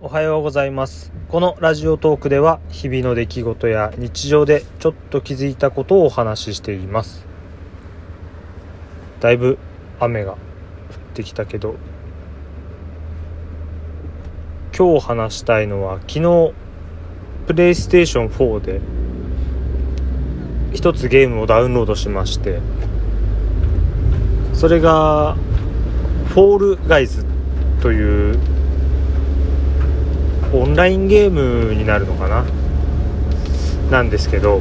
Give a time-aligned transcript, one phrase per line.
[0.00, 1.10] おはようございます。
[1.26, 7.26] このラジオトークでは日々の出来事や日常でちょっと気づいたことをお話ししています。
[9.18, 9.58] だいぶ
[9.98, 10.38] 雨が降っ
[11.14, 11.74] てきたけど
[14.72, 16.52] 今日話したいのは昨日
[17.48, 18.80] プレイステーション4で
[20.74, 22.60] 一つゲームをダウンロードしまして
[24.54, 25.34] それが
[26.28, 27.26] フォールガイズ
[27.82, 28.57] という
[30.52, 32.44] オンラインゲームになるのかな？
[33.90, 34.60] なんですけど。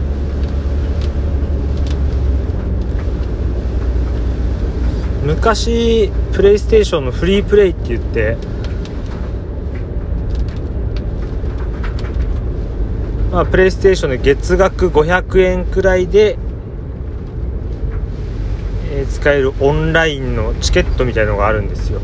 [5.25, 8.37] 昔プレイステーションのフリープレイって言って
[13.31, 16.37] まあプレイステーションで月額500円くらいで、
[18.93, 21.99] えー使えるオンラインのチケットみたいのがあるんですよ。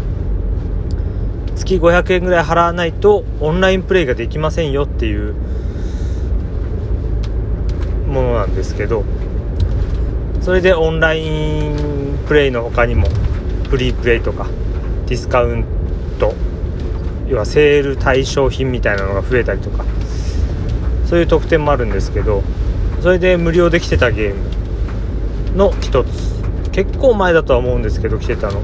[1.56, 5.34] 月500円ぐらい払わないとオンラインプレイができませんよっていう
[8.08, 9.04] ものなんですけど
[10.42, 13.08] それでオンラインプレイの他にも
[13.70, 14.48] フリープレイとか
[15.08, 15.66] ディスカウン
[16.20, 16.34] ト
[17.28, 19.86] 要はセール対象品みたいなのが増えたりとか
[21.06, 22.44] そういう特典もあるんですけど
[23.02, 26.34] それで無料で来てたゲームの一つ。
[26.74, 28.62] 結構前だとは思うんですけど来てたの。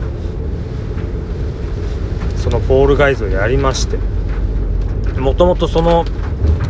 [2.39, 3.97] そのフォールガイズをやりまして
[5.19, 6.05] もともとその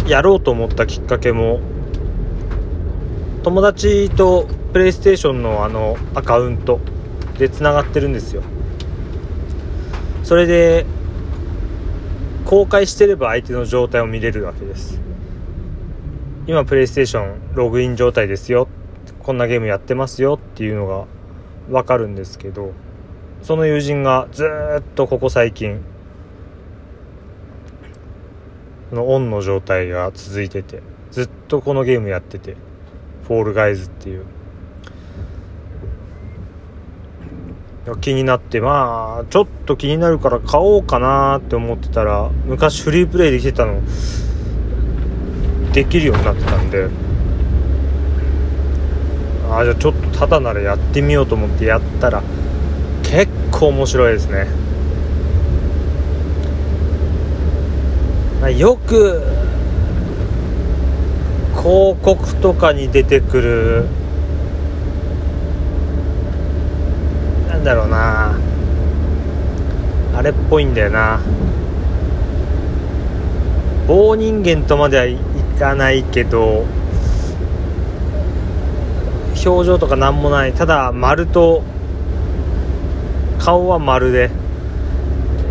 [0.08, 1.60] やろうと思ったきっかけも
[3.44, 6.80] 友達とプレイステーションのあのアカウント
[7.38, 8.44] でつながってるんですよ。
[10.24, 10.86] それで
[12.46, 15.00] 公開してれば相手の状態を見れるわけです。
[16.48, 18.68] 今プレイステーションログイン状態ですよ。
[19.20, 21.06] こんなゲームやってますよっていうのが
[21.70, 22.74] わかるんですけど
[23.42, 24.46] その友人がず
[24.80, 25.82] っとここ最近
[28.92, 32.58] のオンの状態が続いててずっとこのゲームやってて
[33.24, 34.26] フォールガイズっていう。
[38.02, 43.82] 気になってまあちょっと気になるから買おうかなって思ってたら昔フリープレイできてたの
[45.72, 46.88] できるようになってたんで。
[49.50, 52.22] ああじゃあちょっとただならやってみようと思ってやったら
[53.10, 54.46] 結構面白いですね、
[58.40, 59.24] まあ、よく
[61.56, 63.86] 広告とかに出てくる
[67.50, 68.38] なんだろうな。
[70.16, 71.20] あれっぽいんだよな。
[73.88, 75.18] 棒人間とまではい
[75.58, 76.66] かないけど
[79.46, 80.54] 表情とか何もない。
[80.54, 81.64] ただ丸と
[83.40, 84.30] 顔は丸で、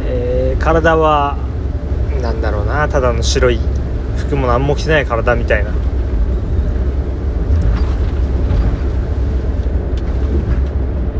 [0.06, 1.36] えー体は
[2.20, 2.88] なんだろうな。
[2.88, 3.58] ただの白い
[4.16, 5.72] 服も何も着てない体みたいな。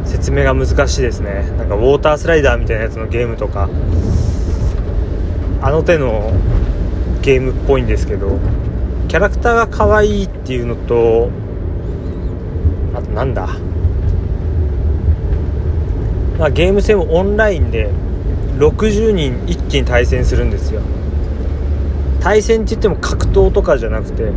[0.04, 1.50] 説明が難しいですね。
[1.56, 3.68] なんかウォータースライダーみたいなやつのゲームとか。
[5.62, 6.32] あの手の
[7.22, 8.38] ゲームっぽいんですけど。
[9.08, 11.30] キャラクターが可愛いっていうのと
[12.94, 13.48] あとなんだ。
[16.38, 17.90] まあ、ゲーム性もオンラインで
[18.58, 20.80] 60人一気に対戦するんですよ。
[22.20, 24.30] 対戦って言っても格闘とかじゃなくて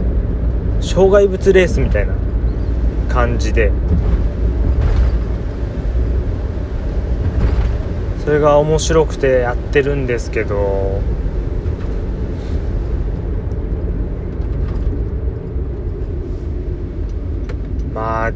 [0.81, 2.13] 障害物レースみたいな
[3.09, 3.72] 感じで。
[8.23, 11.01] それが面白くてやってるんですけど
[17.94, 18.31] まあ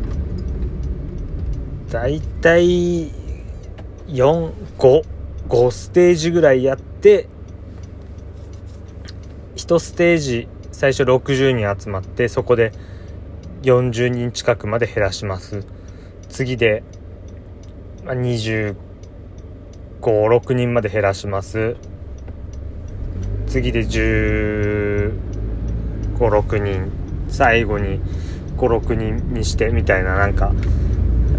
[1.91, 3.11] 大体
[4.07, 7.27] 455ステージぐらいやって
[9.55, 12.71] 1ステージ最初60人集まってそこで
[13.63, 15.65] 40人近くまで減らします。
[16.29, 16.83] 次で
[18.03, 18.75] 2
[20.01, 21.75] 5 6人まで減らします。
[23.47, 25.13] 次で1
[26.19, 26.91] 5 6人
[27.27, 28.01] 最後に
[28.57, 30.53] 56人にしてみたいななんか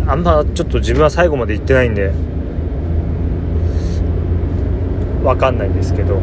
[0.08, 2.12] あんまちょっと自分は最後まで行ってないんで
[5.26, 6.20] わかんないんですけど。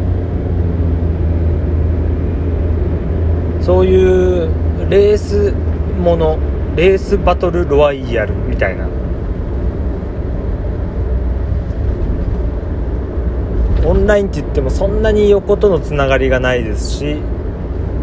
[3.62, 4.50] そういう
[4.90, 5.54] レース
[6.00, 6.38] もの
[6.76, 8.88] レースバトルロワイヤルみたいな。
[13.86, 17.18] オンラインって言ってもそんなに横とのつながりがないですし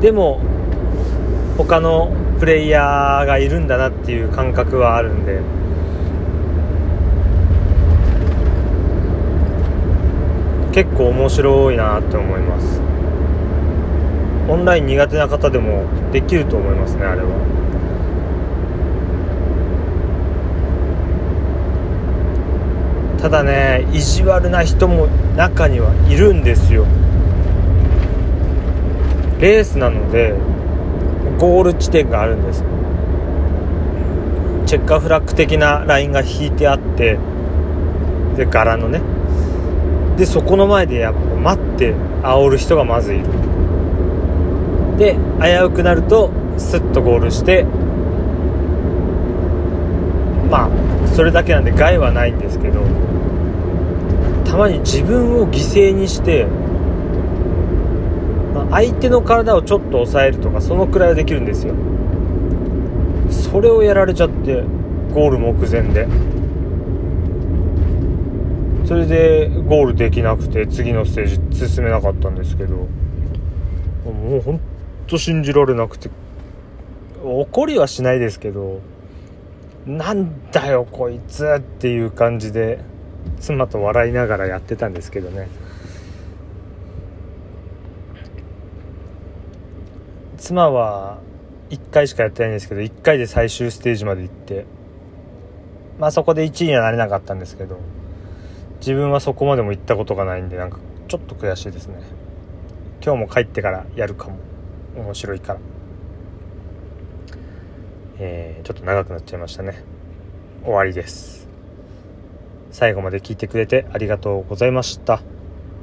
[0.03, 0.39] でも
[1.57, 5.41] 他のプレイヤーがいるんだなっていう感覚はあるんで。
[10.81, 12.81] 結構面白いなって思います。
[14.49, 17.29] オンライン苦手な方でもできると思いますねあれは。
[23.21, 25.07] ただね意地悪な人も
[25.37, 26.87] 中にはいるんですよ。
[29.39, 30.33] レースなので
[31.39, 32.65] ゴール地点があるんです。
[34.65, 37.19] チェッカーフラッグ的なラインが引いてあって
[38.39, 39.03] で柄のね
[40.21, 43.21] でそこの前でやっぱ待って煽る人がまずい。
[43.21, 43.25] る
[44.99, 47.65] で危うくなるとスッとゴールして
[50.51, 52.83] まあそれだけなんで害はないんですけど
[54.45, 56.45] たまに自分を犠牲にして、
[58.55, 61.75] まあ、相手の体をちょっと抑えるとかそのくらいはできるんですよ。
[63.31, 64.65] それをやられちゃって
[65.15, 66.07] ゴール目前で。
[68.91, 74.61] それでゴールできなくて次のステージ進めなかったんですけどもうほん
[75.07, 76.11] と信じられなくて
[77.23, 78.81] 怒りはしないですけど
[79.87, 82.81] なんだよこいつっていう感じで
[83.39, 85.47] 妻と笑いながらやってたんですけどね。
[90.37, 91.21] 妻は
[91.69, 94.67] 1回しかやってないんですけど1回で最終ステージまで行って
[96.01, 97.79] まあそこで1位にはなれなかったんですけど
[98.81, 100.79] 自分はそこまでも行ったことがないんでなんか
[101.09, 102.01] ちょっと悔しいですね。
[103.03, 104.39] 今日も帰ってからやるかも。
[104.97, 105.61] 面白いから。
[108.19, 109.83] えー、ちょっと長くなっちゃいましたね。
[110.65, 111.49] 終わりです。
[112.71, 115.21] 最後まで聞いてくれてありがとうございました。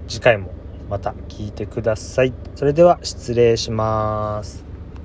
[0.07, 0.51] 次回も
[0.89, 2.33] また聞いてください。
[2.55, 4.66] それでは失礼します。